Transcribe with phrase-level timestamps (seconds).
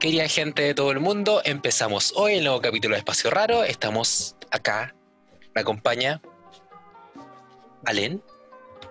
[0.00, 3.64] Querida gente de todo el mundo, empezamos hoy el nuevo capítulo de Espacio Raro.
[3.64, 4.94] Estamos acá.
[5.54, 6.20] Me acompaña
[7.86, 8.22] Alen.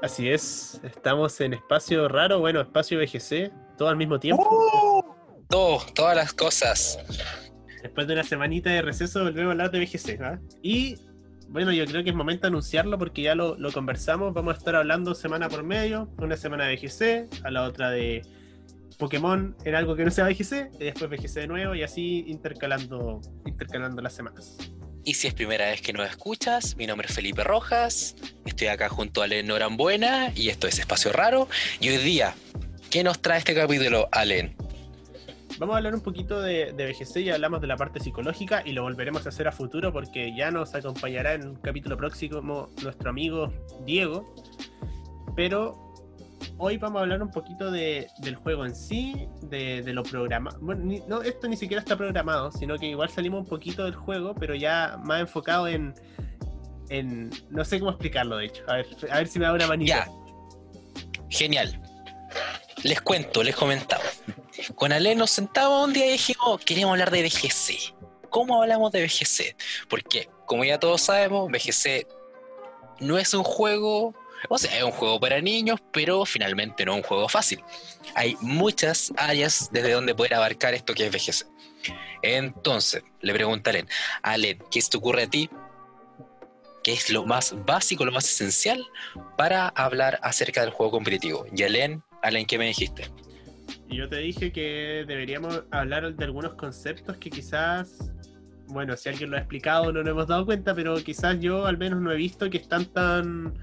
[0.01, 4.43] Así es, estamos en espacio raro, bueno, espacio VGC, todo al mismo tiempo.
[4.43, 5.45] ¡Uh!
[5.47, 6.97] Todo, todas las cosas.
[7.83, 10.21] Después de una semanita de receso volvemos a hablar de VGC.
[10.21, 10.39] ¿ah?
[10.63, 10.95] Y
[11.49, 14.33] bueno, yo creo que es momento de anunciarlo porque ya lo, lo conversamos.
[14.33, 18.23] Vamos a estar hablando semana por medio, una semana de VGC, a la otra de
[18.97, 23.21] Pokémon en algo que no sea VGC, y después VGC de nuevo y así intercalando,
[23.45, 24.57] intercalando las semanas.
[25.03, 28.89] Y si es primera vez que nos escuchas, mi nombre es Felipe Rojas, estoy acá
[28.89, 31.47] junto a Alen Norambuena y esto es Espacio Raro.
[31.79, 32.33] Y hoy día,
[32.89, 34.55] ¿qué nos trae este capítulo, Alen?
[35.59, 38.71] Vamos a hablar un poquito de, de VGC y hablamos de la parte psicológica y
[38.71, 43.09] lo volveremos a hacer a futuro porque ya nos acompañará en un capítulo próximo nuestro
[43.09, 43.53] amigo
[43.85, 44.33] Diego.
[45.35, 45.84] Pero
[46.57, 50.57] hoy vamos a hablar un poquito de, del juego en sí, de, de lo programado.
[50.61, 53.95] Bueno, ni- no, esto ni siquiera está programado, sino que igual salimos un poquito del
[53.95, 55.93] juego, pero ya más enfocado en.
[56.89, 58.63] en no sé cómo explicarlo, de hecho.
[58.67, 60.05] A ver, a ver si me da una manita.
[60.05, 60.11] Ya.
[61.29, 61.81] Genial.
[62.83, 64.03] Les cuento, les comentaba.
[64.75, 67.95] Con Alen nos sentamos un día y dijimos, queremos hablar de VGC.
[68.29, 69.55] ¿Cómo hablamos de VGC?
[69.89, 72.07] Porque, como ya todos sabemos, VGC
[72.99, 74.13] no es un juego,
[74.49, 77.61] o sea, es un juego para niños, pero finalmente no es un juego fácil.
[78.15, 81.47] Hay muchas áreas desde donde poder abarcar esto que es VGC.
[82.21, 83.87] Entonces, le pregunto a Alen,
[84.23, 85.49] Alen, ¿qué se te ocurre a ti?
[86.83, 88.85] ¿Qué es lo más básico, lo más esencial
[89.37, 91.45] para hablar acerca del juego competitivo?
[91.55, 93.09] Y Alen, Alen, ¿qué me dijiste?
[93.89, 98.11] Yo te dije que deberíamos hablar de algunos conceptos que quizás.
[98.67, 101.77] Bueno, si alguien lo ha explicado no nos hemos dado cuenta, pero quizás yo al
[101.77, 103.53] menos no he visto que están tan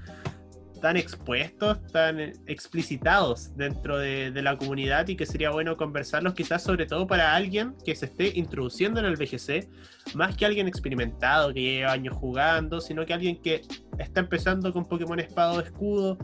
[0.83, 6.85] tan expuestos, tan explicitados dentro de, la comunidad y que sería bueno conversarlos quizás sobre
[6.85, 9.69] todo para alguien que se esté introduciendo en el VGC,
[10.13, 13.61] más que alguien experimentado que lleva años jugando, sino que alguien que
[13.97, 16.17] está empezando con Pokémon Espada o Escudo,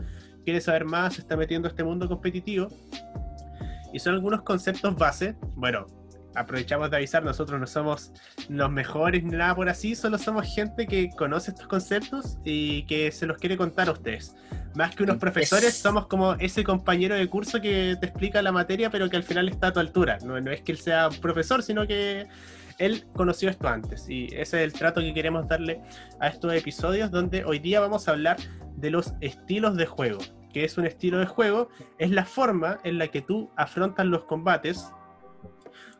[0.44, 2.68] quiere saber más, se está metiendo a este mundo competitivo.
[3.94, 5.36] Y son algunos conceptos base.
[5.56, 5.86] Bueno,
[6.34, 8.12] aprovechamos de avisar, nosotros no somos
[8.48, 13.10] los mejores ni nada por así, solo somos gente que conoce estos conceptos y que
[13.12, 14.34] se los quiere contar a ustedes.
[14.74, 18.52] Más que unos profesores, Es- somos como ese compañero de curso que te explica la
[18.52, 20.18] materia, pero que al final está a tu altura.
[20.24, 22.28] No, no es que él sea un profesor, sino que
[22.78, 24.08] él conoció esto antes.
[24.08, 25.80] Y ese es el trato que queremos darle
[26.20, 28.36] a estos episodios, donde hoy día vamos a hablar
[28.76, 30.18] de los estilos de juego.
[30.52, 31.68] ¿Qué es un estilo de juego?
[31.98, 34.90] Es la forma en la que tú afrontas los combates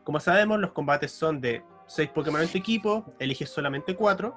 [0.05, 4.37] como sabemos, los combates son de 6 Pokémon en tu equipo, eliges solamente 4,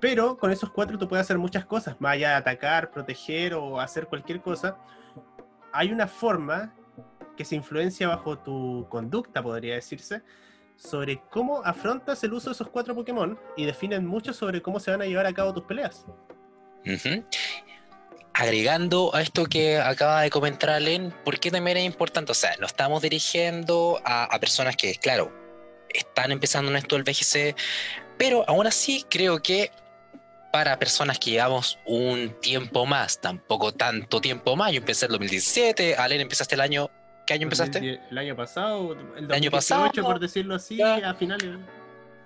[0.00, 3.80] pero con esos 4 tú puedes hacer muchas cosas, más allá de atacar, proteger o
[3.80, 4.76] hacer cualquier cosa.
[5.72, 6.74] Hay una forma
[7.36, 10.22] que se influencia bajo tu conducta, podría decirse,
[10.76, 14.90] sobre cómo afrontas el uso de esos 4 Pokémon y definen mucho sobre cómo se
[14.90, 16.04] van a llevar a cabo tus peleas.
[16.84, 17.24] Ujú.
[18.42, 22.32] Agregando a esto que acaba de comentar Alen, ¿por qué también es importante?
[22.32, 25.32] O sea, nos estamos dirigiendo a, a personas que, claro,
[25.88, 27.54] están empezando en esto del VGC,
[28.18, 29.70] pero aún así creo que
[30.52, 35.94] para personas que llevamos un tiempo más, tampoco tanto tiempo más, yo empecé en 2017,
[35.94, 36.90] Alen, empezaste el año,
[37.24, 38.00] ¿qué año empezaste?
[38.10, 40.96] El año pasado, el año 2018, pasado, por decirlo así, ya.
[41.08, 41.58] a finales.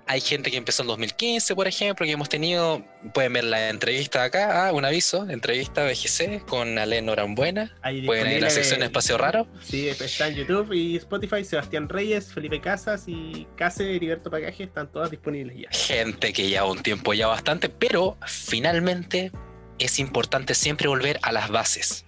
[0.09, 4.23] Hay gente que empezó en 2015, por ejemplo, que hemos tenido, pueden ver la entrevista
[4.23, 7.75] acá, ah, un aviso, entrevista VGC con Alen Norambuena.
[7.83, 9.49] Ahí Pueden ir a la sección Espacio Raro.
[9.63, 11.45] Sí, está en YouTube y Spotify.
[11.45, 15.69] Sebastián Reyes, Felipe Casas y Case Heriberto Pagaje están todas disponibles ya.
[15.71, 19.33] Gente que lleva un tiempo ya bastante, pero finalmente
[19.79, 22.05] es importante siempre volver a las bases.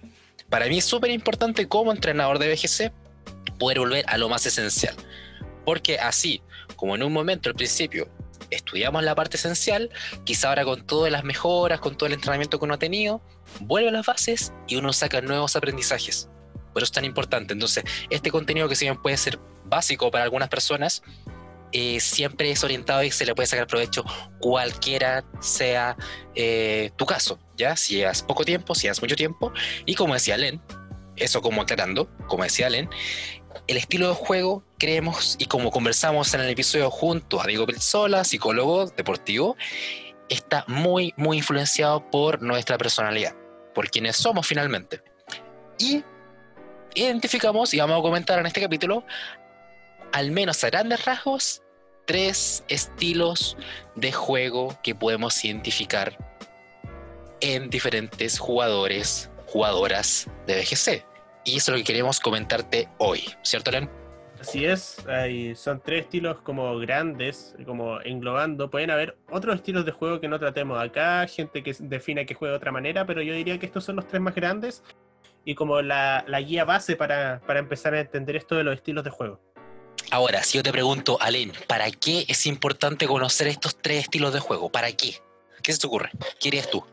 [0.49, 2.91] Para mí es súper importante como entrenador de VGC
[3.59, 4.95] poder volver a lo más esencial.
[5.65, 6.41] Porque así,
[6.79, 8.07] como en un momento al principio
[8.51, 9.89] estudiamos la parte esencial,
[10.23, 13.21] quizá ahora con todas las mejoras, con todo el entrenamiento que uno ha tenido,
[13.59, 16.29] vuelve a las bases y uno saca nuevos aprendizajes.
[16.71, 17.51] Por eso es tan importante.
[17.51, 21.03] Entonces, este contenido que si puede ser básico para algunas personas,
[21.73, 24.05] eh, siempre es orientado y se le puede sacar provecho
[24.39, 25.97] cualquiera sea
[26.33, 27.75] eh, tu caso, ¿ya?
[27.75, 29.51] Si llevas poco tiempo, si llevas mucho tiempo,
[29.85, 30.61] y como decía Len,
[31.17, 32.89] eso como aclarando, como decía Len,
[33.67, 38.23] el estilo de juego, creemos, y como conversamos en el episodio junto a Diego Pelzola,
[38.23, 39.55] psicólogo deportivo,
[40.29, 43.35] está muy, muy influenciado por nuestra personalidad,
[43.73, 45.01] por quienes somos finalmente.
[45.77, 46.03] Y
[46.95, 49.03] identificamos, y vamos a comentar en este capítulo,
[50.11, 51.61] al menos a grandes rasgos,
[52.05, 53.55] tres estilos
[53.95, 56.17] de juego que podemos identificar
[57.41, 61.08] en diferentes jugadores, jugadoras de BGC.
[61.49, 63.89] Y eso es lo que queremos comentarte hoy, ¿cierto, Len?
[64.39, 68.69] Así es, hay, son tres estilos como grandes, como englobando.
[68.69, 72.51] Pueden haber otros estilos de juego que no tratemos acá, gente que define que juega
[72.53, 74.83] de otra manera, pero yo diría que estos son los tres más grandes
[75.43, 79.03] y como la, la guía base para, para empezar a entender esto de los estilos
[79.03, 79.41] de juego.
[80.11, 84.39] Ahora, si yo te pregunto, Alen, ¿para qué es importante conocer estos tres estilos de
[84.39, 84.71] juego?
[84.71, 85.15] ¿Para qué?
[85.63, 86.11] ¿Qué se te ocurre?
[86.39, 86.85] ¿Qué harías tú?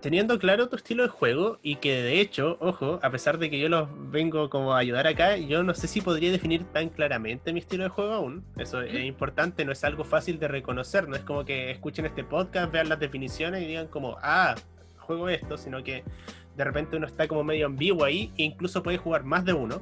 [0.00, 3.58] Teniendo claro tu estilo de juego y que de hecho, ojo, a pesar de que
[3.58, 7.52] yo los vengo como a ayudar acá, yo no sé si podría definir tan claramente
[7.52, 8.44] mi estilo de juego aún.
[8.56, 12.24] Eso es importante, no es algo fácil de reconocer, no es como que escuchen este
[12.24, 14.54] podcast, vean las definiciones y digan como, ah,
[14.98, 16.04] juego esto, sino que
[16.56, 19.80] de repente uno está como medio ambiguo ahí e incluso puede jugar más de uno.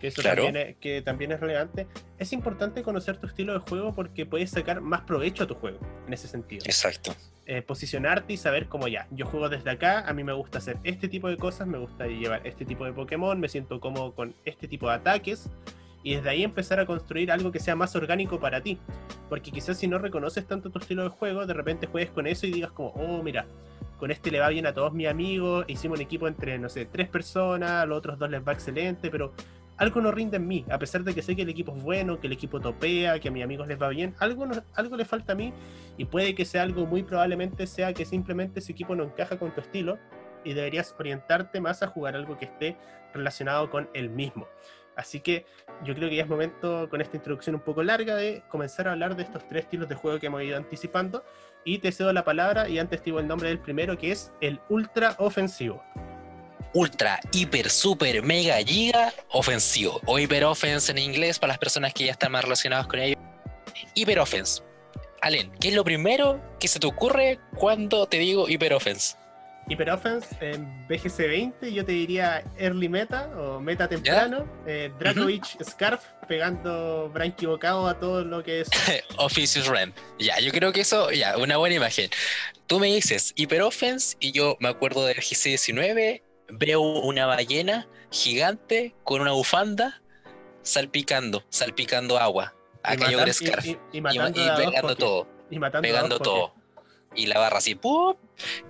[0.00, 1.88] Que eso también, es, que también es relevante.
[2.18, 5.80] Es importante conocer tu estilo de juego porque puedes sacar más provecho a tu juego
[6.06, 6.62] en ese sentido.
[6.66, 7.16] Exacto.
[7.50, 10.76] Eh, posicionarte y saber cómo ya, yo juego desde acá, a mí me gusta hacer
[10.84, 14.34] este tipo de cosas, me gusta llevar este tipo de Pokémon, me siento cómodo con
[14.44, 15.48] este tipo de ataques
[16.02, 18.78] y desde ahí empezar a construir algo que sea más orgánico para ti.
[19.30, 22.46] Porque quizás si no reconoces tanto tu estilo de juego, de repente juegues con eso
[22.46, 23.46] y digas como, oh, mira,
[23.98, 26.84] con este le va bien a todos mis amigos, hicimos un equipo entre, no sé,
[26.84, 29.32] tres personas, los otros dos les va excelente, pero
[29.78, 32.20] algo no rinde en mí, a pesar de que sé que el equipo es bueno,
[32.20, 35.32] que el equipo topea, que a mis amigos les va bien, algo, algo le falta
[35.32, 35.52] a mí
[35.96, 39.52] y puede que sea algo, muy probablemente sea que simplemente ese equipo no encaja con
[39.52, 39.98] tu estilo
[40.44, 42.76] y deberías orientarte más a jugar algo que esté
[43.14, 44.48] relacionado con el mismo.
[44.96, 45.46] Así que
[45.84, 48.92] yo creo que ya es momento, con esta introducción un poco larga, de comenzar a
[48.92, 51.22] hablar de estos tres estilos de juego que hemos ido anticipando.
[51.64, 54.32] Y te cedo la palabra y antes te digo el nombre del primero, que es
[54.40, 55.84] el ultra ofensivo
[56.74, 60.00] ultra, hiper, super, mega, giga ofensivo.
[60.06, 63.16] O hiper offense en inglés para las personas que ya están más relacionadas con ello.
[63.94, 64.62] Hiper offense.
[65.20, 69.16] Alen, ¿qué es lo primero que se te ocurre cuando te digo hiper offense?
[69.68, 74.46] Hyper Offense en BGC 20, yo te diría early meta o meta temprano.
[74.66, 74.90] Eh,
[75.62, 78.68] Scarf pegando Brain equivocado a todo lo que es.
[79.18, 79.92] Officious Ren.
[80.18, 82.10] Ya, yo creo que eso, ya, una buena imagen.
[82.66, 87.88] Tú me dices Hyper Offense y yo me acuerdo del BGC 19 veo una ballena
[88.10, 90.00] gigante con una bufanda
[90.62, 92.54] salpicando, salpicando agua.
[92.82, 93.66] Acá yo Scarf.
[93.66, 95.28] Y, y, pegando todo.
[95.50, 96.54] Y pegando todo.
[97.14, 98.14] Y la barra así, ¡pum!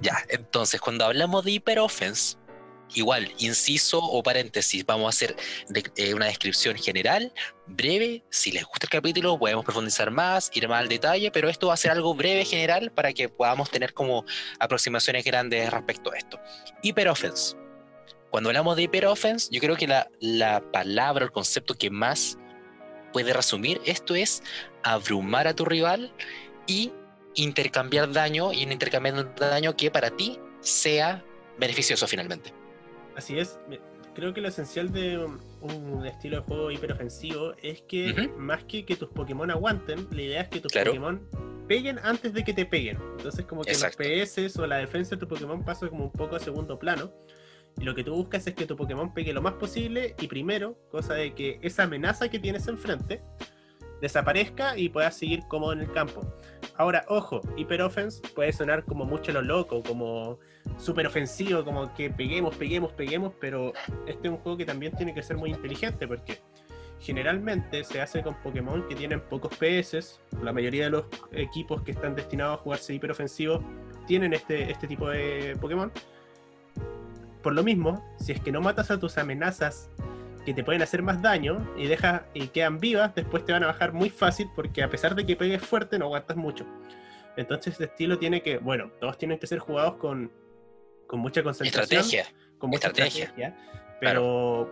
[0.01, 2.37] Ya, entonces cuando hablamos de hyper offense,
[2.95, 5.37] igual, inciso o paréntesis, vamos a hacer
[5.97, 7.33] eh, una descripción general,
[7.67, 8.25] breve.
[8.31, 11.75] Si les gusta el capítulo, podemos profundizar más, ir más al detalle, pero esto va
[11.75, 14.25] a ser algo breve, general, para que podamos tener como
[14.59, 16.41] aproximaciones grandes respecto a esto.
[16.83, 17.68] Hyper offense
[18.31, 22.39] cuando hablamos de hyper offense, yo creo que la, la palabra, el concepto que más
[23.13, 24.43] puede resumir esto es
[24.83, 26.13] abrumar a tu rival
[26.67, 26.93] y
[27.35, 31.25] intercambiar daño y un de daño que para ti sea
[31.59, 32.53] beneficioso finalmente.
[33.17, 33.59] Así es.
[34.15, 38.97] Creo que lo esencial de un, estilo de juego hiperofensivo es que más que que
[38.97, 41.21] tus Pokémon aguanten, la idea es que tus Pokémon
[41.69, 42.99] peguen antes de que te peguen.
[43.17, 46.37] Entonces como que los PS o la defensa de tu Pokémon pasa como un poco
[46.37, 47.13] a segundo plano.
[47.81, 51.15] Lo que tú buscas es que tu Pokémon pegue lo más posible y primero, cosa
[51.15, 53.23] de que esa amenaza que tienes enfrente
[54.01, 56.23] desaparezca y puedas seguir cómodo en el campo.
[56.77, 60.38] Ahora, ojo, Hyper Offense puede sonar como mucho lo loco, como
[60.79, 63.73] súper ofensivo, como que peguemos, peguemos, peguemos, pero
[64.07, 66.38] este es un juego que también tiene que ser muy inteligente porque
[67.00, 70.21] generalmente se hace con Pokémon que tienen pocos PS.
[70.43, 73.62] La mayoría de los equipos que están destinados a jugarse hiper ofensivo
[74.07, 75.93] tienen este, este tipo de Pokémon
[77.49, 79.88] por lo mismo, si es que no matas a tus amenazas
[80.45, 83.69] que te pueden hacer más daño y dejas y quedan vivas, después te van a
[83.69, 86.67] bajar muy fácil porque a pesar de que pegues fuerte no aguantas mucho.
[87.38, 90.31] Entonces este estilo tiene que, bueno, todos tienen que ser jugados con,
[91.07, 92.02] con mucha concentración.
[92.02, 92.35] Estrategia.
[92.59, 93.57] Con mucha estrategia.
[93.99, 94.71] pero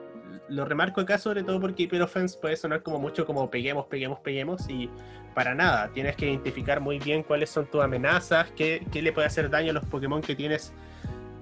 [0.51, 4.19] lo remarco acá sobre todo porque Hyper Offense puede sonar como mucho como peguemos, peguemos,
[4.19, 4.91] peguemos y
[5.35, 5.91] para nada.
[5.95, 9.71] Tienes que identificar muy bien cuáles son tus amenazas, qué, qué le puede hacer daño
[9.71, 10.75] a los Pokémon que tienes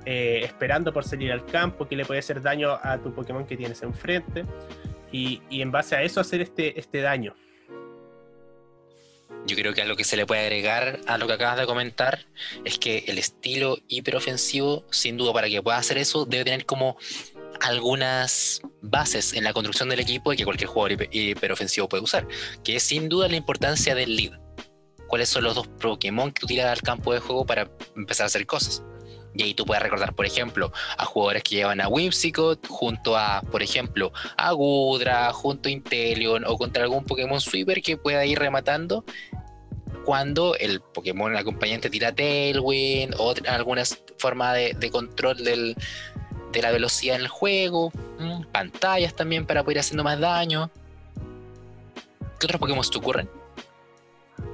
[0.05, 3.57] eh, esperando por salir al campo, que le puede hacer daño a tu Pokémon que
[3.57, 4.45] tienes enfrente,
[5.13, 7.35] y, en base a eso hacer este, este daño.
[9.47, 12.27] Yo creo que algo que se le puede agregar a lo que acabas de comentar
[12.65, 16.97] es que el estilo hiperofensivo, sin duda, para que pueda hacer eso, debe tener como
[17.61, 22.27] algunas bases en la construcción del equipo y que cualquier jugador hiperofensivo puede usar,
[22.65, 24.33] que es sin duda la importancia del lead.
[25.07, 28.27] ¿Cuáles son los dos Pokémon que tú tiras al campo de juego para empezar a
[28.27, 28.83] hacer cosas?
[29.37, 33.43] Y ahí tú puedes recordar, por ejemplo, a jugadores que llevan a Whimsicott junto a,
[33.43, 38.38] por ejemplo, a Gudra, junto a Inteleon o contra algún Pokémon Sweeper que pueda ir
[38.38, 39.05] rematando
[40.05, 43.83] cuando el Pokémon acompañante tira Tailwind o alguna
[44.19, 45.75] forma de, control del,
[46.53, 47.91] de la velocidad en el juego,
[48.53, 50.71] pantallas también para poder ir haciendo más daño.
[52.38, 53.44] ¿Qué otros Pokémon te ocurren?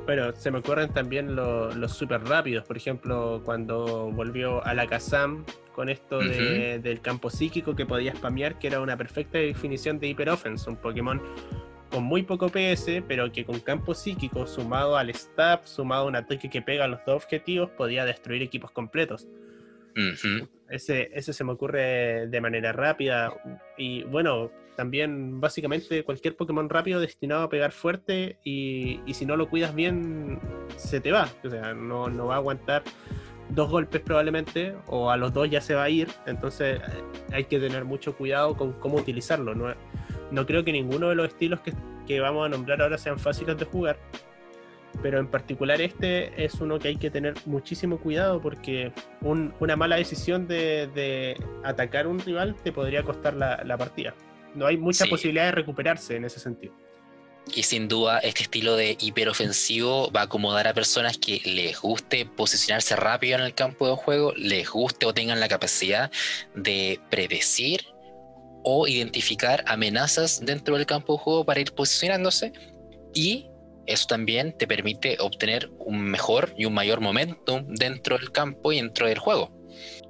[0.07, 5.45] Bueno, se me ocurren también los super rápidos, por ejemplo, cuando volvió a la Kazam
[5.73, 10.31] con esto del campo psíquico que podía spamear, que era una perfecta definición de Hyper
[10.31, 11.21] Offense, un Pokémon
[11.91, 16.17] con muy poco PS, pero que con campo psíquico sumado al stab, sumado a un
[16.17, 19.29] ataque que pega a los dos objetivos, podía destruir equipos completos.
[20.71, 23.35] Ese, ese se me ocurre de manera rápida.
[23.77, 29.37] Y bueno, también básicamente cualquier Pokémon rápido destinado a pegar fuerte y, y si no
[29.37, 30.41] lo cuidas bien,
[30.77, 31.29] se te va.
[31.45, 32.83] O sea, no, no va a aguantar
[33.51, 37.45] dos golpes probablemente, o a los dos ya se va a ir, entonces eh, hay
[37.45, 39.55] que tener mucho cuidado con cómo utilizarlo.
[39.55, 39.75] No,
[40.31, 41.75] no creo que ninguno de los estilos que,
[42.21, 43.97] vamos a nombrar ahora sean fáciles de jugar,
[45.03, 49.97] pero en particular este es uno que hay que tener muchísimo cuidado porque una mala
[49.97, 54.15] decisión de, atacar un rival te podría costar la, partida.
[54.55, 56.75] No hay mucha posibilidad de recuperarse en ese sentido.
[57.55, 62.27] Y sin duda este estilo de hiperofensivo va a acomodar a personas que les guste
[62.27, 66.11] posicionarse rápido en el campo de juego, les guste o tengan la capacidad
[66.55, 67.81] de predecir
[68.63, 72.53] o identificar amenazas dentro del campo de juego para ir posicionándose
[73.15, 73.51] y
[73.87, 78.77] eso también te permite obtener un mejor y un mayor momentum dentro del campo y
[78.77, 79.61] dentro del juego.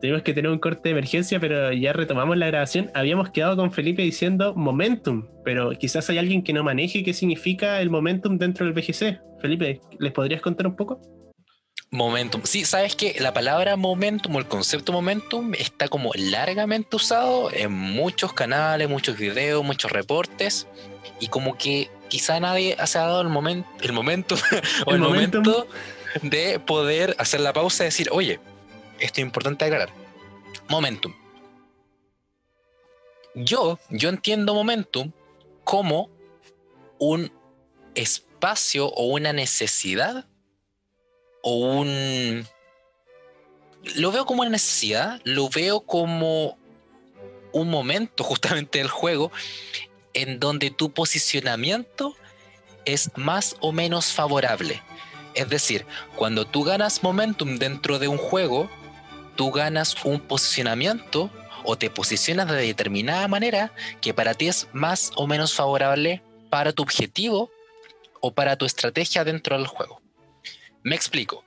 [0.01, 2.91] Tenemos que tener un corte de emergencia, pero ya retomamos la grabación.
[2.95, 7.81] Habíamos quedado con Felipe diciendo momentum, pero quizás hay alguien que no maneje qué significa
[7.81, 9.21] el momentum dentro del BGC.
[9.41, 11.01] Felipe, ¿les podrías contar un poco?
[11.93, 12.43] Momentum.
[12.45, 17.73] Sí, sabes que la palabra momentum o el concepto momentum está como largamente usado en
[17.73, 20.69] muchos canales, muchos videos, muchos reportes
[21.19, 24.35] y como que quizá nadie ha dado el, momento el momento
[24.87, 25.67] o el, momento
[26.21, 28.39] de poder hacer la pausa y decir, oye,
[28.99, 29.91] esto es importante aclarar.
[30.69, 31.15] Momentum.
[33.35, 35.13] Yo, yo entiendo momentum
[35.65, 36.11] como
[36.99, 37.33] un
[37.95, 40.27] espacio o una necesidad
[41.43, 42.47] o un...
[43.97, 46.59] Lo veo como una necesidad, lo veo como
[47.53, 49.33] un momento justamente del juego
[50.15, 52.17] en donde tu posicionamiento
[52.85, 54.83] es más o menos favorable.
[55.35, 55.87] Es decir,
[56.17, 58.69] cuando tú ganas momentum dentro de un juego,
[59.37, 61.31] tú ganas un posicionamiento
[61.65, 66.73] o te posicionas de determinada manera que para ti es más o menos favorable para
[66.73, 67.51] tu objetivo
[68.21, 70.01] o para tu estrategia dentro del juego.
[70.83, 71.45] Me explico.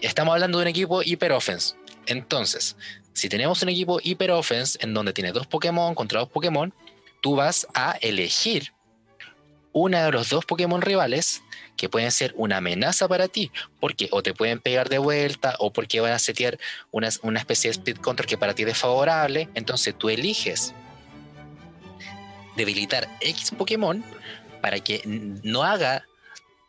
[0.00, 1.76] Estamos hablando de un equipo hiper offense.
[2.06, 2.76] Entonces,
[3.12, 6.74] si tenemos un equipo hiper offense en donde tiene dos Pokémon contra dos Pokémon,
[7.22, 8.74] tú vas a elegir
[9.72, 11.42] una de los dos Pokémon rivales
[11.78, 13.50] que pueden ser una amenaza para ti,
[13.80, 16.58] porque o te pueden pegar de vuelta o porque van a setear
[16.90, 19.48] una, una especie de speed control que para ti es desfavorable.
[19.54, 20.74] Entonces tú eliges
[22.56, 24.04] debilitar X Pokémon
[24.60, 26.04] para que no haga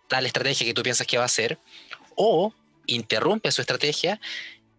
[0.07, 1.59] tal estrategia que tú piensas que va a hacer
[2.15, 2.53] o
[2.85, 4.21] interrumpe su estrategia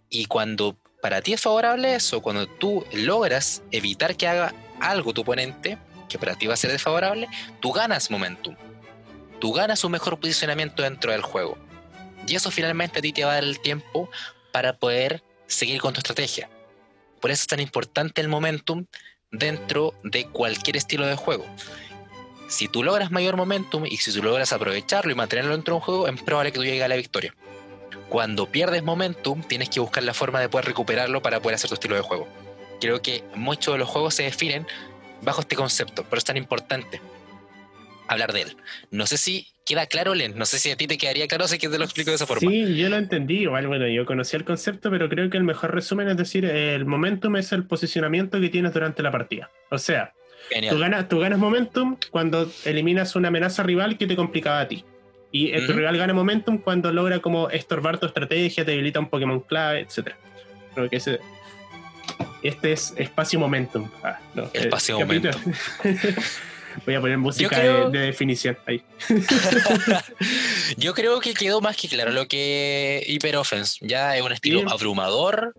[0.09, 4.55] y cuando para ti es favorable eso, cuando tú logras evitar que haga
[4.91, 7.29] algo tu oponente, que para ti va a ser desfavorable,
[7.61, 8.57] tú ganas momentum.
[9.41, 11.59] Tú ganas un mejor posicionamiento dentro del juego.
[12.27, 14.09] Y eso finalmente a ti te va a dar el tiempo
[14.53, 16.49] para poder seguir con tu estrategia.
[17.21, 18.87] Por eso es tan importante el momentum
[19.31, 21.45] dentro de cualquier estilo de juego.
[22.49, 25.85] Si tú logras mayor momentum y si tú logras aprovecharlo y mantenerlo dentro de un
[25.85, 27.35] juego, es probable que tú llegues a la victoria.
[28.09, 31.75] Cuando pierdes momentum, tienes que buscar la forma de poder recuperarlo para poder hacer tu
[31.75, 32.29] estilo de juego.
[32.81, 34.67] Creo que muchos de los juegos se definen
[35.23, 37.01] bajo este concepto, pero es tan importante
[38.09, 38.57] hablar de él.
[38.91, 41.59] No sé si queda claro, Len, no sé si a ti te quedaría claro, sé
[41.59, 42.51] que te lo explico de esa forma.
[42.51, 45.75] Sí, yo lo entendí, igual, bueno, yo conocía el concepto, pero creo que el mejor
[45.75, 49.51] resumen es decir, el momentum es el posicionamiento que tienes durante la partida.
[49.71, 50.13] O sea,
[50.69, 54.85] Tú ganas, tú ganas momentum cuando eliminas una amenaza rival que te complicaba a ti.
[55.33, 59.41] Y tu rival gana momentum cuando logra como estorbar tu estrategia, te debilita un Pokémon
[59.41, 60.15] clave, etc.
[60.75, 61.19] Creo que ese,
[62.43, 63.89] este es espacio momentum.
[64.03, 65.33] Ah, no, espacio momentum.
[66.87, 67.59] Voy a poner música
[67.89, 68.83] de, definición ahí.
[70.77, 73.79] Yo creo que quedó más que claro lo que Hyper Offense.
[73.81, 75.55] Ya es un estilo abrumador,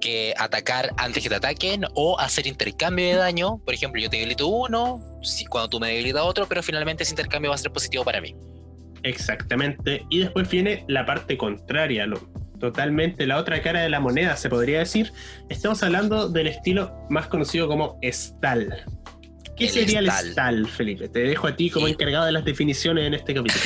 [0.00, 3.58] que atacar antes que te ataquen o hacer intercambio de daño.
[3.64, 5.00] Por ejemplo, yo te debilito uno,
[5.48, 8.34] cuando tú me debilitas otro, pero finalmente ese intercambio va a ser positivo para mí.
[9.04, 10.04] Exactamente.
[10.10, 12.20] Y después viene la parte contraria, lo,
[12.62, 15.12] totalmente la otra cara de la moneda, se podría decir.
[15.48, 18.72] Estamos hablando del estilo más conocido como Stall.
[19.56, 21.08] ¿Qué sería el Stal, Felipe?
[21.08, 23.64] Te dejo a ti como encargado de las definiciones en este capítulo.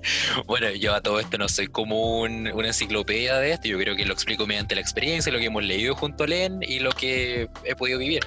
[0.46, 4.06] bueno, yo a todo esto no soy como una enciclopedia de esto, yo creo que
[4.06, 7.48] lo explico mediante la experiencia, lo que hemos leído junto a Len y lo que
[7.64, 8.22] he podido vivir.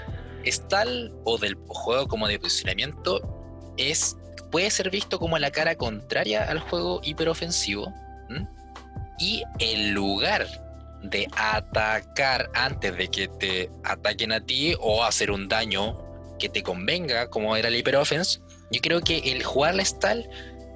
[0.46, 4.16] Stal o del juego como de posicionamiento es
[4.52, 7.92] puede ser visto como la cara contraria al juego hiperofensivo
[9.22, 10.48] y el lugar
[11.04, 15.96] de atacar antes de que te ataquen a ti o hacer un daño
[16.40, 18.40] que te convenga, como era el hiperoffense,
[18.72, 20.28] yo creo que el jugar la Stal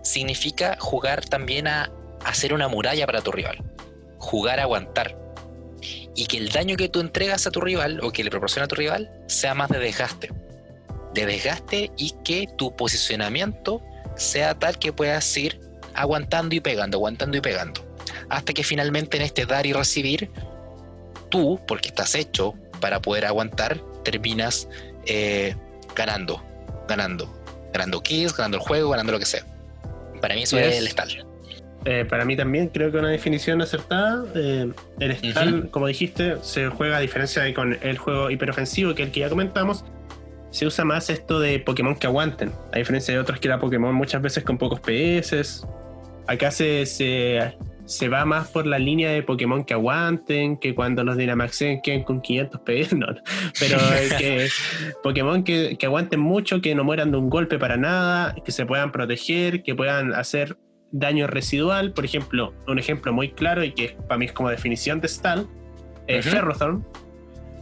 [0.03, 1.91] significa jugar también a
[2.23, 3.63] hacer una muralla para tu rival,
[4.19, 5.17] jugar a aguantar.
[6.15, 8.67] Y que el daño que tú entregas a tu rival o que le proporciona a
[8.67, 10.31] tu rival sea más de desgaste.
[11.13, 13.81] De desgaste y que tu posicionamiento
[14.15, 15.59] sea tal que puedas ir
[15.95, 17.94] aguantando y pegando, aguantando y pegando
[18.29, 20.29] hasta que finalmente en este dar y recibir,
[21.29, 24.67] tú, porque estás hecho para poder aguantar, terminas
[25.05, 25.55] eh,
[25.95, 26.43] ganando,
[26.87, 27.33] ganando,
[27.73, 29.43] ganando kills, ganando el juego, ganando lo que sea.
[30.21, 31.25] Para mí eso es, el Stal.
[31.85, 34.25] Eh, para mí también creo que una definición acertada.
[34.35, 39.03] Eh, el Stal, como dijiste, se juega a diferencia de con el juego hiperofensivo, que
[39.03, 39.85] el que ya comentamos,
[40.49, 43.93] se usa más esto de Pokémon que aguanten, a diferencia de otros que era Pokémon
[43.93, 45.65] muchas veces con pocos PS.
[46.27, 47.55] Acá se, se
[47.85, 52.03] se va más por la línea de Pokémon que aguanten, que cuando los Dynamaxen queden
[52.03, 53.07] con 500 PS, no,
[53.59, 53.77] pero
[54.17, 54.47] que
[55.03, 58.91] Pokémon que, aguanten mucho, que no mueran de un golpe para nada, que se puedan
[58.91, 60.57] proteger, que puedan hacer
[60.91, 61.93] daño residual.
[61.93, 65.47] Por ejemplo, un ejemplo muy claro y que para mí es como definición de Stal,
[66.07, 66.85] es Ferrothorn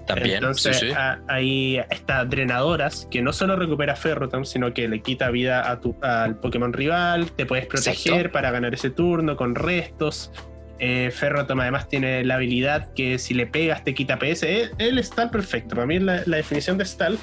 [0.06, 0.36] también.
[0.36, 0.84] Entonces
[1.28, 5.96] hay estas drenadoras que no solo recupera Ferrotom, sino que le quita vida a tu,
[6.02, 10.32] al Pokémon rival, te puedes proteger para ganar ese turno con restos.
[10.80, 14.44] Eh, Ferrotom además tiene la habilidad que si le pegas te quita PS.
[14.78, 15.76] Él, está perfecto.
[15.76, 17.18] Para mí es la, definición de Stall.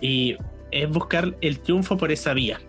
[0.00, 0.36] Y
[0.70, 2.60] es buscar el triunfo por esa vía.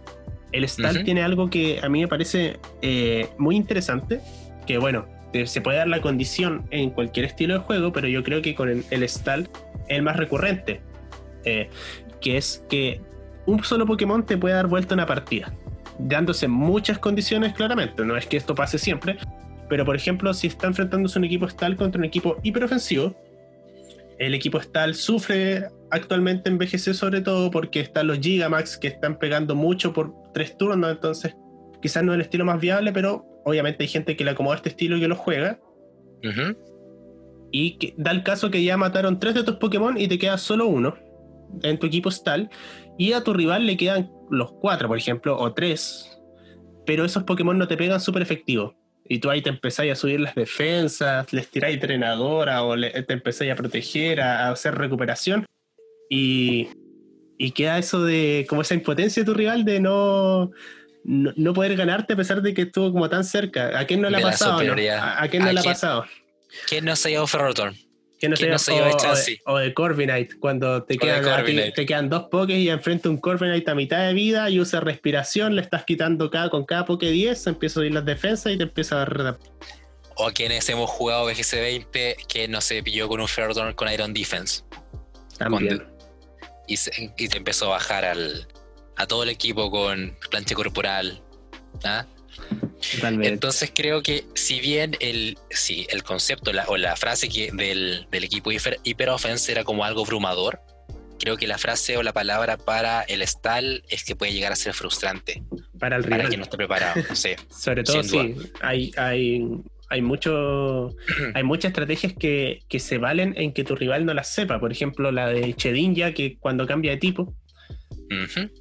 [0.52, 4.22] El Stall tiene algo que a mí me parece eh, muy interesante.
[4.66, 5.08] Que bueno,
[5.46, 8.70] se puede dar la condición en cualquier estilo de juego, pero yo creo que con
[8.70, 9.50] el, el Stall
[9.88, 10.82] es el más recurrente,
[11.44, 11.70] eh,
[12.22, 13.02] que es que
[13.46, 15.54] un solo Pokémon te puede dar vuelta una partida,
[16.00, 19.18] dándose muchas condiciones claramente, no es que esto pase siempre,
[19.70, 23.16] pero por ejemplo, si está enfrentándose un equipo Stall contra un equipo hiperofensivo,
[24.20, 29.20] el equipo Stall sufre actualmente en BGC sobre todo porque están los Gigamax que están
[29.20, 31.36] pegando mucho por tres turnos, entonces
[31.82, 34.70] quizás no es el estilo más viable, pero obviamente hay gente que le acomoda este
[34.70, 35.60] estilo y que lo juega.
[37.50, 40.38] Y que, da el caso que ya mataron tres de tus Pokémon y te queda
[40.38, 40.98] solo uno
[41.64, 42.50] en tu equipo tal.
[42.98, 46.20] Y a tu rival le quedan los cuatro, por ejemplo, o tres.
[46.86, 48.76] Pero esos Pokémon no te pegan súper efectivo.
[49.08, 53.54] Y tú ahí te empezáis a subir las defensas, les tiráis entrenadora o te empezáis
[53.54, 55.46] a proteger, a, hacer recuperación.
[56.10, 56.68] Y,
[57.38, 60.52] y queda eso de como esa impotencia de tu rival de no,
[61.08, 63.80] no, poder ganarte a pesar de que estuvo como tan cerca.
[63.80, 64.60] ¿A quién no le ha pasado?
[64.60, 66.06] ¿A, quién no le ha pasado?
[66.68, 67.76] ¿Quién no se llevó Ferrothorn?
[68.20, 72.10] ¿Quién no se, no llevó o, de, o de Corviknight, cuando te quedan, te quedan
[72.10, 75.86] dos pokés y enfrenta un Corviknight a mitad de vida y usa respiración, le estás
[75.86, 79.00] quitando cada, con cada poke 10, empieza a ir las defensas y te empieza a
[79.06, 79.38] dar
[80.16, 84.14] O quienes hemos jugado BGC 20 que no se pilló con un Ferrothorn con Iron
[84.14, 84.64] Defense.
[85.38, 85.86] También.
[86.68, 86.76] y,
[87.18, 88.48] y te empezó a bajar al,
[88.98, 91.22] a todo el equipo con plancha corporal.
[91.84, 92.06] ¿ah?
[93.02, 98.52] Entonces creo que si bien el, sí, el concepto o la frase que del, equipo
[98.52, 100.60] hiper, hiperoffense era como algo abrumador,
[101.20, 104.56] creo que la frase o la palabra para el stall es que puede llegar a
[104.56, 105.44] ser frustrante.
[105.80, 106.20] Para el rival.
[106.20, 107.02] Para quien no esté preparado.
[107.14, 108.36] Sí, Sobre todo, sí.
[108.62, 109.44] Hay, hay,
[109.90, 110.96] hay, mucho,
[111.34, 114.60] hay muchas estrategias que, que, se valen en que tu rival no las sepa.
[114.60, 117.34] Por ejemplo, la de Chedinja, que cuando cambia de tipo,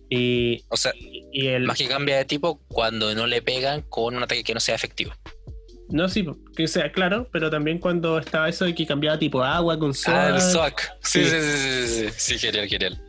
[0.08, 0.92] y, o sea,
[1.32, 4.54] y el, más que cambia de tipo cuando no le pegan con un ataque que
[4.54, 5.12] no sea efectivo.
[5.88, 9.78] No, sí, que sea claro, pero también cuando estaba eso de que cambiaba tipo agua
[9.78, 10.14] con sol.
[10.16, 10.40] Ah, el
[11.00, 13.00] Sí, sí, sí, sí, sí, sí, genial, genial.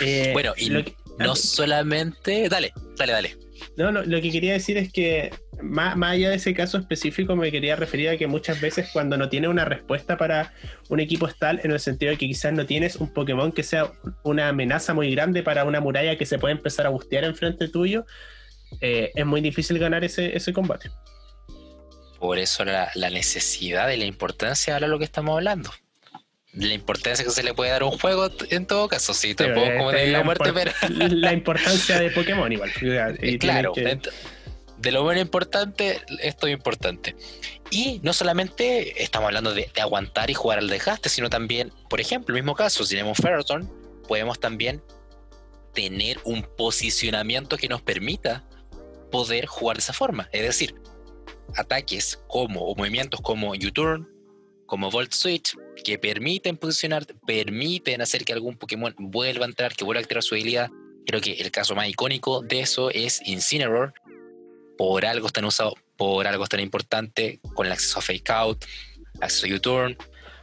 [0.00, 0.70] Eh, bueno, y
[1.18, 2.48] no solamente.
[2.48, 3.36] Dale, dale, dale.
[3.76, 5.30] No, no, lo que quería decir es que
[5.62, 9.28] más, allá de ese caso específico, me quería referir a que muchas veces cuando no
[9.28, 10.52] tienes una respuesta para
[10.88, 13.92] un equipo tal, en el sentido de que quizás no tienes un Pokémon que sea
[14.22, 18.06] una amenaza muy grande para una muralla que se puede empezar a bustear enfrente tuyo,
[18.80, 20.90] eh, es muy difícil ganar ese, ese combate.
[22.18, 25.70] Por eso la, necesidad y la importancia de lo que estamos hablando
[26.52, 29.66] la importancia que se le puede dar a un juego en todo caso, sí, tampoco
[29.76, 30.72] como de la, muerte, pero...
[30.88, 32.70] La importancia de Pokémon igual.
[33.22, 33.72] Y claro,
[34.80, 37.14] de lo menos importante, esto es importante.
[37.70, 42.34] Y no solamente estamos hablando de, aguantar y jugar al desgaste, sino también, por ejemplo,
[42.34, 43.70] el mismo caso, si tenemos Ferroton,
[44.08, 44.82] podemos también
[45.74, 48.44] tener un posicionamiento que nos permita
[49.12, 50.28] poder jugar de esa forma.
[50.32, 50.74] Es decir,
[51.56, 54.08] ataques como o movimientos como U-Turn,
[54.66, 59.84] como Volt Switch, que permiten posicionar, permiten hacer que algún Pokémon vuelva a entrar, que
[59.84, 60.70] vuelva a activar su habilidad.
[61.06, 63.94] Creo que el caso más icónico de eso es Incineroar.
[64.76, 68.64] Por algo están usados, por algo tan importante, con el acceso a Fake Out,
[69.20, 69.96] acceso a U-Turn,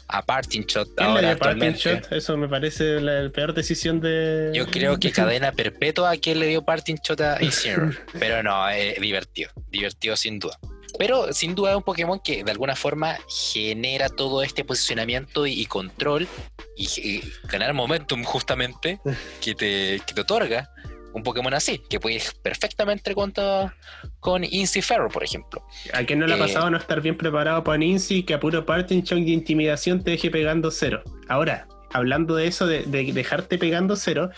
[0.09, 0.89] a Parting Shot.
[0.99, 2.11] Ahora, Parting Shot?
[2.11, 4.51] Eso me parece la, peor decisión de.
[4.53, 7.97] Yo creo que cadena perpetua a quien le dio Parting Shot a Incineroar.
[8.19, 9.51] Pero no, es divertido.
[9.69, 10.57] Divertido sin duda.
[10.97, 15.65] Pero sin duda es un Pokémon que de alguna forma genera todo este posicionamiento y,
[15.65, 16.27] control
[16.75, 18.99] y, ganar momentum justamente
[19.41, 20.69] que te, que te otorga
[21.13, 23.73] un Pokémon así, que puedes perfectamente contar
[24.19, 25.65] con Incy Ferro, por ejemplo.
[25.93, 28.39] ¿A quién no le ha eh, pasado no estar bien preparado para Incy que a
[28.39, 31.01] puro parting shock de intimidación te deje pegando cero?
[31.27, 34.29] Ahora, hablando de eso, de, dejarte pegando cero,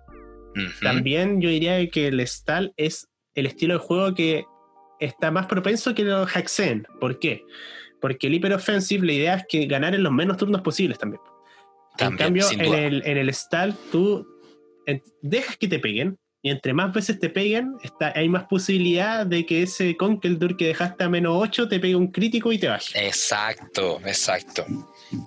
[0.82, 4.46] también yo diría que el Stall es el estilo de juego que
[5.00, 6.86] está más propenso que los Haxen.
[7.00, 7.44] ¿Por qué?
[8.02, 11.22] Porque el Hyper Offensive, la idea es que ganar en los menos turnos posibles también.
[11.98, 14.26] en cambio, en el, en el Stall, tú
[15.22, 19.46] dejas que te peguen, y entre más veces te peguen, está, hay más posibilidad de
[19.46, 23.06] que ese Conkeldurr que dejaste a menos 8 te pegue un crítico y te baje.
[23.06, 24.66] Exacto, exacto.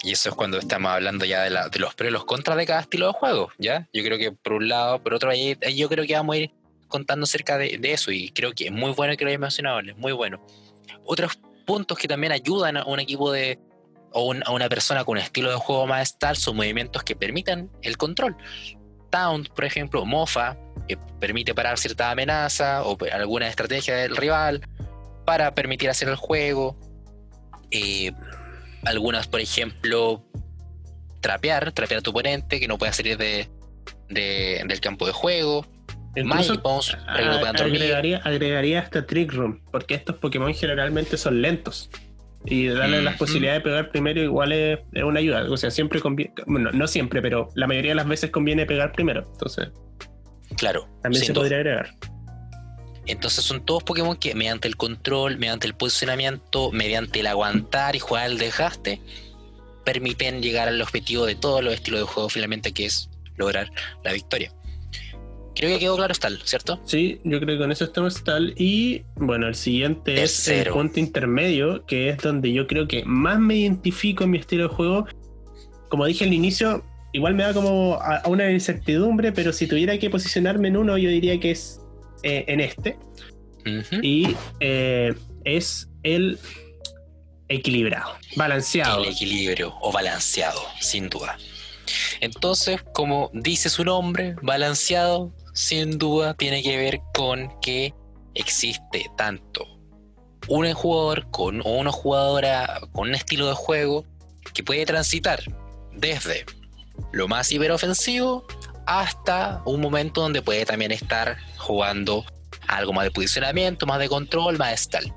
[0.02, 2.56] Y eso es cuando estamos hablando ya de, la, de los pros y los contras
[2.56, 3.88] de cada estilo de juego, ¿ya?
[3.92, 6.50] Yo creo que por un lado, por otro, ahí, yo creo que vamos a ir
[6.92, 9.96] contando acerca de, eso y creo que es muy bueno que lo hayas mencionado, es
[9.96, 10.44] muy bueno.
[11.04, 13.58] Otros puntos que también ayudan a un equipo de,
[14.12, 17.70] o a una persona con un estilo de juego más tal son movimientos que permitan
[17.82, 18.36] el control.
[19.10, 24.62] Taunt, por ejemplo, Mofa, que permite parar cierta amenaza o alguna estrategia del rival
[25.24, 26.78] para permitir hacer el juego.
[27.70, 28.12] Eh,
[28.84, 30.24] algunas, por ejemplo,
[31.20, 33.48] trapear, trapear a tu oponente que no pueda salir de,
[34.08, 35.66] del campo de juego.
[37.58, 41.90] Agregaría, agregaría hasta Trick Room, porque estos Pokémon generalmente son lentos.
[42.44, 45.48] Y darle las posibilidades de pegar primero igual es, una ayuda.
[45.48, 48.90] O sea, siempre conviene, bueno, no siempre, pero la mayoría de las veces conviene pegar
[48.90, 49.28] primero.
[49.32, 49.68] Entonces,
[50.56, 50.88] Claro.
[51.02, 51.94] También se podría agregar.
[53.06, 57.98] Entonces son todos Pokémon que mediante el control, mediante el posicionamiento, mediante el aguantar y
[57.98, 59.00] jugar al desgaste,
[59.84, 63.70] permiten llegar al objetivo de todos los estilos de juego finalmente, que es lograr
[64.04, 64.52] la victoria.
[65.62, 66.80] Creo que quedó claro tal, ¿cierto?
[66.86, 68.52] Sí, yo creo que con eso estamos tal.
[68.56, 73.38] Y bueno, el siguiente es el punto intermedio, que es donde yo creo que más
[73.38, 75.06] me identifico en mi estilo de juego.
[75.88, 80.10] Como dije al inicio, igual me da como a, una incertidumbre, pero si tuviera que
[80.10, 81.80] posicionarme en uno, yo diría que es
[82.24, 82.98] eh, en este.
[84.02, 86.40] Y eh, es el
[87.46, 89.04] equilibrado, balanceado.
[89.04, 91.38] El equilibrio o balanceado, sin duda.
[92.20, 97.94] Entonces, como dice su nombre, balanceado, sin duda tiene que ver con que
[98.34, 99.66] existe tanto
[100.48, 104.04] un jugador con, o una jugadora con un estilo de juego
[104.54, 105.40] que puede transitar
[105.92, 106.44] desde
[107.12, 108.46] lo más hiperofensivo
[108.86, 112.24] hasta un momento donde puede también estar jugando
[112.66, 115.14] algo más de posicionamiento, más de control, más de tal.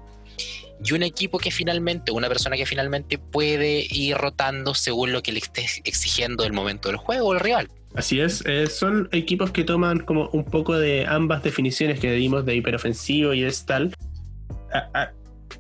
[0.84, 5.32] Y un equipo que finalmente, una persona que finalmente puede ir rotando según lo que
[5.32, 7.70] le esté exigiendo el momento del juego o el rival.
[7.96, 12.46] Así es, eh, son equipos que toman como un poco de ambas definiciones que dimos
[12.46, 13.94] de hiperofensivo y de tal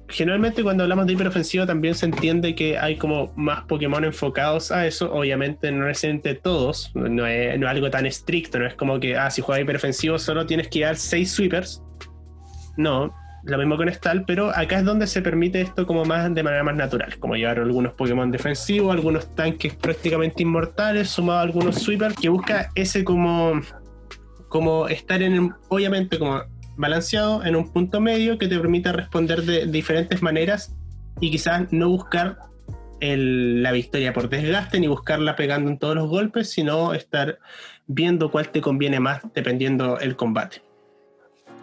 [0.07, 4.85] generalmente cuando hablamos de hiperofensivo también se entiende que hay como más Pokémon enfocados a
[4.85, 5.11] eso.
[5.13, 9.29] Obviamente no es entre todos, no es, algo tan estricto, no es como que, ah,
[9.31, 11.81] si juegas hiperofensivo solo tienes que dar 6 sweepers.
[12.77, 13.13] No,
[13.45, 16.63] lo mismo con Stal, pero acá es donde se permite esto como más de manera
[16.63, 22.15] más natural, como llevar algunos Pokémon defensivos, algunos tanques prácticamente inmortales, sumado a algunos sweepers,
[22.15, 23.61] que busca ese como,
[24.49, 26.41] como estar en, obviamente como
[26.75, 30.75] balanceado en un punto medio que te permita responder de, diferentes maneras
[31.21, 32.39] y quizás no buscar
[32.99, 37.37] la victoria por desgaste ni buscarla pegando en todos los golpes, sino estar
[37.85, 40.63] viendo cuál te conviene más dependiendo el combate.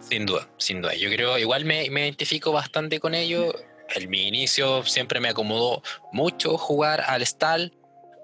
[0.09, 0.93] Sin duda, sin duda.
[0.95, 3.53] Yo creo, igual me, me identifico bastante con ello.
[3.95, 7.73] En mi inicio siempre me acomodó mucho jugar al Stall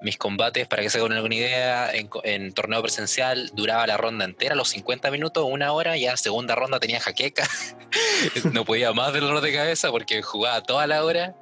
[0.01, 4.55] mis combates, para que se hagan alguna idea, en, torneo presencial duraba la ronda entera,
[4.55, 7.47] los 50 minutos, una hora, ya segunda ronda tenía jaqueca,
[8.53, 11.35] no podía más del dolor de cabeza porque jugaba toda la hora,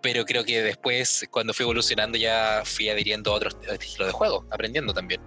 [0.00, 4.46] pero creo que después, cuando fui evolucionando, ya fui adhiriendo a otros estilos de juego,
[4.50, 5.20] aprendiendo también.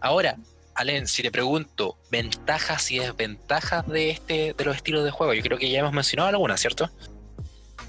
[0.00, 0.36] Ahora,
[0.78, 5.42] Alen, si te pregunto, ventajas y desventajas de este de los estilos de juego, yo
[5.42, 6.88] creo que ya hemos mencionado algunas, ¿cierto?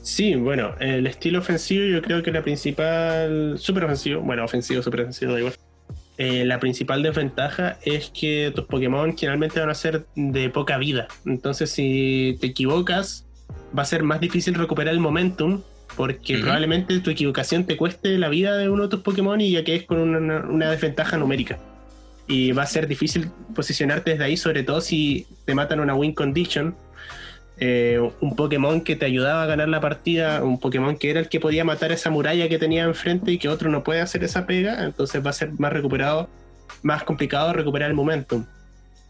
[0.01, 5.01] Sí, bueno, el estilo ofensivo yo creo que la principal, super ofensivo, bueno, ofensivo, super
[5.01, 5.53] ofensivo, da igual.
[6.17, 11.07] eh, la principal desventaja es que tus Pokémon generalmente van a ser de poca vida.
[11.25, 13.25] Entonces, si te equivocas,
[13.77, 15.61] va a ser más difícil recuperar el momentum.
[15.95, 19.63] Porque probablemente tu equivocación te cueste la vida de uno de tus Pokémon y ya
[19.63, 21.59] que es con una, una desventaja numérica.
[22.29, 26.13] Y va a ser difícil posicionarte desde ahí, sobre todo si te matan una win
[26.13, 26.75] condition.
[27.61, 31.27] Eh, un Pokémon que te ayudaba a ganar la partida, un Pokémon que era el
[31.27, 34.45] que podía matar esa muralla que tenía enfrente y que otro no puede hacer esa
[34.47, 36.29] pega, entonces va a ser más recuperado,
[36.83, 38.45] más complicado recuperar el momentum.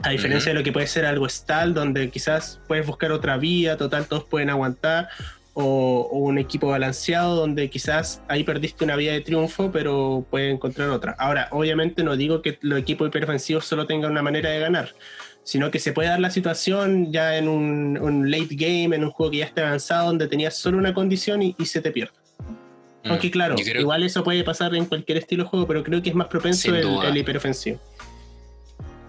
[0.01, 3.77] A diferencia de lo que puede ser algo stall, donde quizás puedes buscar otra vía,
[3.77, 5.09] total, todos pueden aguantar,
[5.61, 10.53] o, o un equipo balanceado, donde quizás ahí perdiste una vía de triunfo, pero puedes
[10.53, 11.15] encontrar otra.
[11.19, 14.93] Ahora, obviamente no digo que los equipos hiperofensivos solo tengan una manera de ganar,
[15.43, 19.11] sino que se puede dar la situación ya en un, un late game, en un
[19.11, 22.13] juego que ya esté avanzado, donde tenías solo una condición y, y se te pierde.
[23.03, 26.01] Mm, Aunque claro, creo- igual eso puede pasar en cualquier estilo de juego, pero creo
[26.01, 27.79] que es más propenso el, hiperofensivo.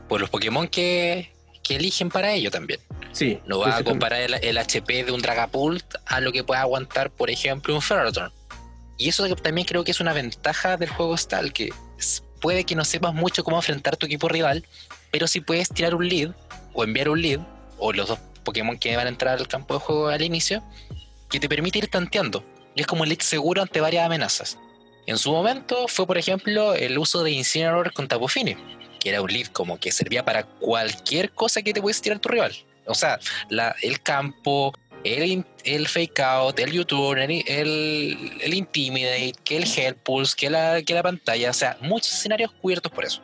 [0.08, 1.30] por los Pokémon que,
[1.70, 2.80] que eligen para ello también.
[3.12, 3.38] Sí.
[3.46, 7.12] No va a comparar el, el HP de un Dragapult a lo que puede aguantar,
[7.12, 8.32] por ejemplo, un Ferrothorn.
[8.98, 11.72] Y eso también creo que es una ventaja del juego Stall, que
[12.40, 14.66] puede que no sepas mucho cómo enfrentar tu equipo rival,
[15.12, 16.32] pero si puedes tirar un lead
[16.72, 17.38] o enviar un lead,
[17.78, 20.64] o los dos Pokémon que van a entrar al campo de juego al inicio,
[21.30, 22.44] que te permite ir tanteando.
[22.74, 24.58] Y es como un lead seguro ante varias amenazas.
[25.06, 28.56] En su momento fue, por ejemplo, el uso de Incineroar con Tapu Fini,
[29.00, 32.28] que era un lead como que servía para cualquier cosa que te puedes tirar tu
[32.28, 32.54] rival.
[32.86, 34.72] O sea, la- el campo,
[35.04, 40.50] el, el fake out, el U-turn, el, el, el intimidate, que el head pulse, que
[40.50, 43.22] la, que la pantalla, o sea, muchos escenarios cubiertos por eso.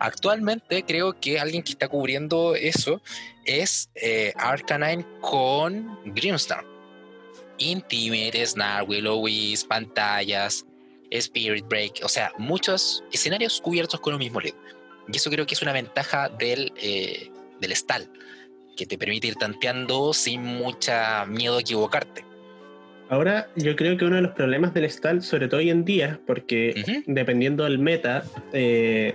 [0.00, 3.02] Actualmente creo que alguien que está cubriendo eso
[3.44, 6.64] es eh, Arcanine con Grimstar.
[7.58, 10.64] Intimidate, Snarl, Will-O-Wisp, pantallas,
[11.10, 14.54] Spirit Break, o sea, muchos escenarios cubiertos con un mismo lead.
[15.12, 18.08] Y eso creo que es una ventaja del, eh, del stall,
[18.76, 22.24] que te permite ir tanteando sin mucha miedo a equivocarte.
[23.10, 26.20] Ahora, yo creo que uno de los problemas del stall, sobre todo hoy en día,
[26.26, 29.14] porque dependiendo del meta, eh,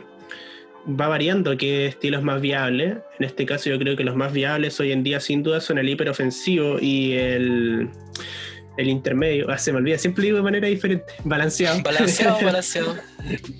[0.87, 2.97] va variando qué estilo es más viable.
[3.19, 5.77] En este caso, yo creo que los más viables hoy en día, sin duda, son
[5.77, 7.89] el hiperofensivo y el,
[8.77, 9.49] el intermedio.
[9.49, 11.05] Ah, se me olvida, siempre digo de manera diferente.
[11.23, 11.81] Balanceado.
[11.83, 12.95] Balanceado, balanceado.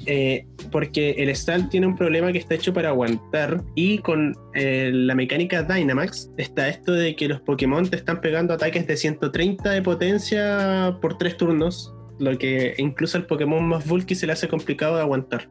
[0.05, 4.91] Eh, porque el stall tiene un problema que está hecho para aguantar y con eh,
[4.93, 9.69] la mecánica Dynamax está esto de que los Pokémon te están pegando ataques de 130
[9.69, 14.47] de potencia por 3 turnos, lo que incluso al Pokémon más bulky se le hace
[14.47, 15.49] complicado de aguantar.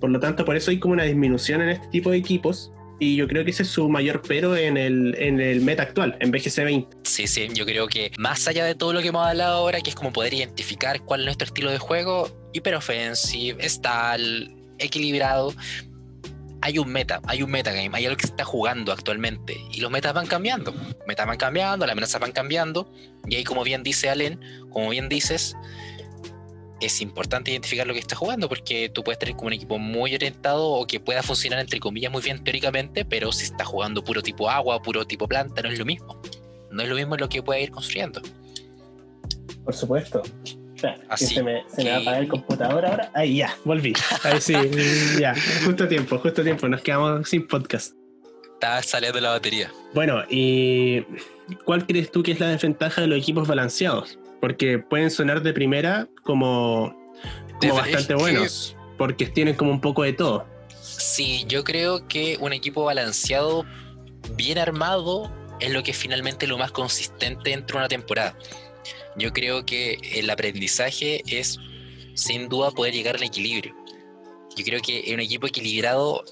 [0.00, 3.16] Por lo tanto, por eso hay como una disminución en este tipo de equipos y
[3.16, 6.30] yo creo que ese es su mayor pero en el, en el meta actual, en
[6.30, 6.96] BGC 20.
[7.04, 9.90] Sí, sí, yo creo que más allá de todo lo que hemos hablado ahora, que
[9.90, 15.54] es como poder identificar cuál es nuestro estilo de juego, hiperoffensive, stall, equilibrado,
[16.60, 19.90] hay un meta, hay un metagame, hay algo que se está jugando actualmente y los
[19.90, 20.74] metas van cambiando,
[21.06, 22.92] metas van cambiando, las amenazas van cambiando
[23.28, 25.54] y ahí como bien dice Allen, como bien dices,
[26.80, 30.14] es importante identificar lo que está jugando porque tú puedes tener como un equipo muy
[30.14, 34.22] orientado o que pueda funcionar entre comillas muy bien teóricamente, pero si está jugando puro
[34.22, 36.20] tipo agua, puro tipo planta, no es lo mismo.
[36.70, 38.20] No es lo mismo lo que puede ir construyendo.
[39.64, 40.22] Por supuesto.
[41.08, 43.10] Así se me, se me va a apagar el computador ahora.
[43.14, 43.92] Ahí ya, volví.
[44.22, 44.54] Ahí sí,
[45.20, 45.34] ya.
[45.64, 46.68] Justo a tiempo, justo a tiempo.
[46.68, 47.94] Nos quedamos sin podcast.
[48.54, 49.72] Está saliendo la batería.
[49.94, 51.02] Bueno, ¿y
[51.64, 54.18] cuál crees tú que es la desventaja de los equipos balanceados?
[54.40, 56.94] Porque pueden sonar de primera como,
[57.60, 60.46] bastante es que- buenos, porque tienen como un poco de todo.
[60.80, 63.64] Sí, yo creo que un equipo balanceado,
[64.36, 68.36] bien armado, es lo que es finalmente lo más consistente dentro de una temporada.
[69.16, 71.58] Yo creo que el aprendizaje es,
[72.14, 73.74] sin duda, poder llegar al equilibrio.
[74.56, 76.24] Yo creo que un equipo equilibrado.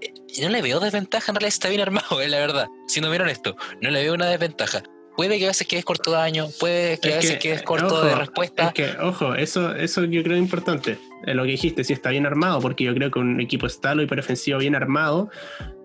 [0.00, 2.66] eh, No le veo desventaja, en realidad está bien armado, es la verdad.
[2.88, 4.82] Siendo bien honesto, no le veo una desventaja.
[5.16, 7.62] Puede que a veces quedes corto de daño, puede que a Es veces que, quedes
[7.62, 8.66] corto ojo, de respuesta.
[8.68, 10.98] Es que, ojo, eso, eso yo creo importante.
[11.26, 14.02] Eh, Lo que dijiste, si está bien armado, porque yo creo que un equipo estalo
[14.02, 15.30] hiperofensivo bien armado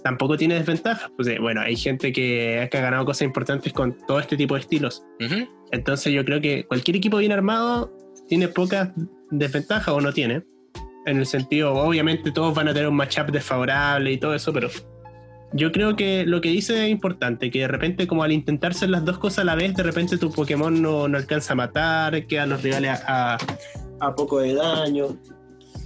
[0.04, 1.12] tampoco tiene desventajas.
[1.16, 4.56] Pues, eh, bueno, hay gente que, que ha ganado cosas importantes con todo este tipo
[4.56, 5.04] de estilos.
[5.20, 5.48] Ujú.
[5.72, 7.94] Entonces yo creo que cualquier equipo bien armado
[8.28, 8.90] tiene pocas
[9.30, 10.44] desventajas o no tiene.
[11.06, 14.70] En el sentido, obviamente todos van a tener un matchup desfavorable y todo eso, pero
[15.54, 18.90] yo creo que lo que dice es importante, que de repente como al intentar hacer
[18.90, 22.26] las dos cosas a la vez, de repente tu Pokémon no, no alcanza a matar,
[22.28, 23.38] quedan los rivales a, a-
[24.02, 25.18] a poco de daño.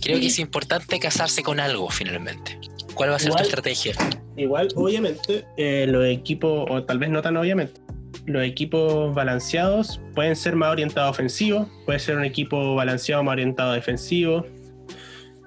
[0.01, 2.59] Creo que es importante casarse con algo finalmente.
[2.93, 3.93] ¿Cuál va a ser Igual- tu estrategia?
[4.37, 7.79] Igual, obviamente, eh, los equipos, o tal vez no tan obviamente,
[8.25, 13.73] los equipos balanceados pueden ser más orientados ofensivos, puede ser un equipo balanceado más orientado
[13.73, 14.45] defensivo.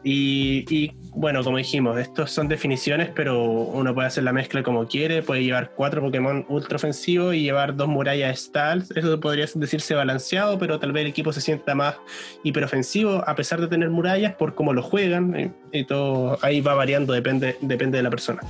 [0.08, 5.20] Y, bueno, como dijimos, estos son definiciones, pero uno puede hacer la mezcla como quiere.
[5.20, 8.92] Puede llevar cuatro Pokémon ultra ofensivos y llevar dos murallas Stals.
[8.92, 11.96] Eso podría decirse balanceado, pero tal vez el equipo se sienta más
[12.44, 15.52] hiperofensivo a pesar de tener murallas por cómo lo juegan.
[15.72, 18.42] Y, todo ahí va variando, depende, depende de la persona.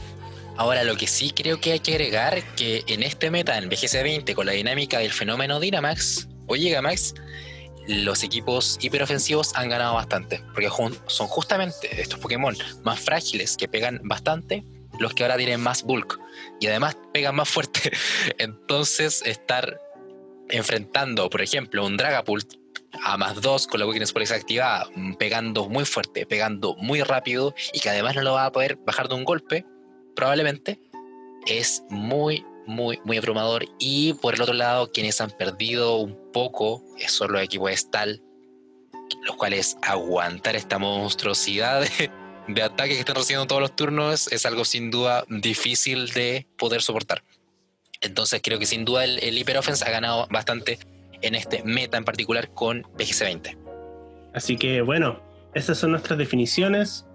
[0.58, 4.34] Ahora, lo que sí creo que hay que agregar que en este meta, en BGC20,
[4.34, 7.14] con la dinámica del fenómeno Dynamax o Gigamax,
[7.88, 10.68] los equipos hiperofensivos han ganado bastante, porque
[11.06, 14.64] son justamente estos Pokémon más frágiles que pegan bastante
[14.98, 16.18] los que ahora tienen más bulk
[16.60, 17.92] y además pegan más fuerte.
[18.38, 19.80] Entonces, estar
[20.48, 22.54] enfrentando, por ejemplo, un Dragapult
[23.02, 27.80] a más 2 con la Weakness Police activada, pegando muy fuerte, pegando muy rápido y
[27.80, 29.66] que además no lo va a poder bajar de un golpe,
[30.14, 30.80] probablemente,
[31.46, 33.64] es muy, muy, muy abrumador.
[33.78, 38.22] Y por el otro lado, quienes han perdido un poco son los equipos de Stal,
[39.24, 41.84] los cuales aguantar esta monstruosidad
[42.48, 46.82] de, ataque que están recibiendo todos los turnos es algo sin duda difícil de poder
[46.82, 47.22] soportar.
[48.00, 50.78] Entonces creo que sin duda el, el Hyper Offense ha ganado bastante
[51.22, 53.56] en este meta en particular con BGC20.
[54.34, 55.20] Así que bueno,
[55.54, 57.06] esas son nuestras definiciones.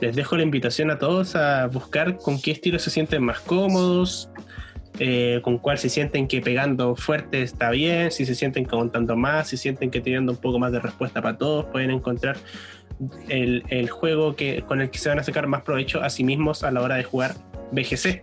[0.00, 4.28] Les dejo la invitación a todos a buscar con qué estilo se sienten más cómodos,
[4.98, 9.16] eh, con cuál se sienten que pegando fuerte está bien, si se sienten que aguantando
[9.16, 12.36] más, si sienten que teniendo un poco más de respuesta para todos, pueden encontrar
[13.28, 16.62] el, juego que, con el que se van a sacar más provecho a sí mismos
[16.62, 17.34] a la hora de jugar
[17.72, 18.22] BGC.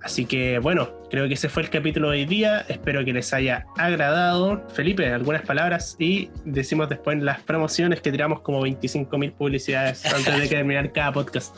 [0.00, 2.64] Así que bueno, creo que ese fue el capítulo de hoy día.
[2.68, 4.64] Espero que les haya agradado.
[4.72, 10.48] Felipe, algunas palabras y decimos después las promociones que tiramos como 25.000 publicidades antes de
[10.48, 11.56] terminar cada podcast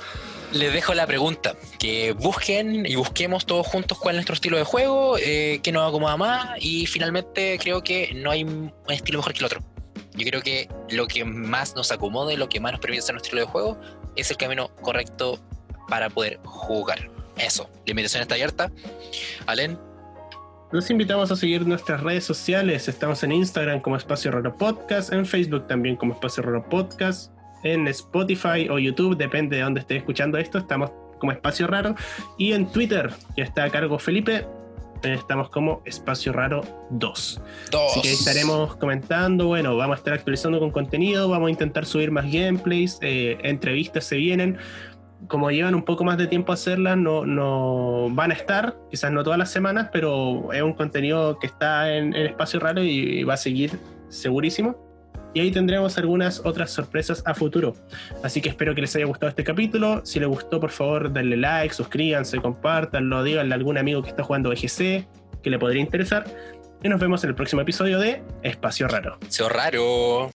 [0.53, 4.65] les dejo la pregunta, que busquen y busquemos todos juntos cuál es nuestro estilo de
[4.65, 9.33] juego, eh, qué nos acomoda más y finalmente creo que no hay un estilo mejor
[9.33, 9.63] que el otro.
[10.15, 13.29] Yo creo que lo que más nos acomode, lo que más nos permite hacer nuestro
[13.29, 13.81] estilo de juego
[14.17, 15.39] es el camino correcto
[15.89, 17.11] para poder jugar.
[17.37, 18.71] Eso, la invitación está abierta.
[19.47, 19.79] Alen.
[20.73, 22.89] Los invitamos a seguir nuestras redes sociales.
[22.89, 27.87] Estamos en Instagram como Espacio Raro Podcast, en Facebook también como Espacio Raro Podcast en
[27.88, 31.94] Spotify o YouTube, depende de dónde esté escuchando esto, estamos como Espacio Raro.
[32.37, 34.46] Y en Twitter, que está a cargo Felipe,
[35.03, 37.40] estamos como Espacio Raro 2.
[37.88, 42.11] Así que estaremos comentando, bueno, vamos a estar actualizando con contenido, vamos a intentar subir
[42.11, 44.59] más gameplays, eh, entrevistas se vienen.
[45.29, 49.12] Como llevan un poco más de tiempo a hacerlas, no, no van a estar, quizás
[49.12, 53.23] no todas las semanas, pero es un contenido que está en, en Espacio Raro y
[53.25, 54.89] va a seguir segurísimo
[55.35, 57.75] y ahí tendremos algunas otras sorpresas a futuro.
[58.23, 60.05] Así que espero que les haya gustado este capítulo.
[60.05, 64.23] Si les gustó, por favor, denle like, suscríbanse, compartanlo, díganle a algún amigo que está
[64.23, 65.07] jugando BGC
[65.43, 66.25] que le podría interesar.
[66.83, 69.19] Y nos vemos en el próximo episodio de Espacio Raro.
[69.21, 70.31] Espacio Raro.